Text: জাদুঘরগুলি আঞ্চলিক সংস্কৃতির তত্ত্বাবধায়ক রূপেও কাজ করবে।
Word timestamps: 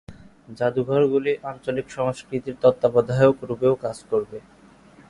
জাদুঘরগুলি 0.57 1.31
আঞ্চলিক 1.43 1.87
সংস্কৃতির 1.97 2.55
তত্ত্বাবধায়ক 2.63 3.37
রূপেও 3.49 3.73
কাজ 3.83 3.97
করবে। 4.11 4.37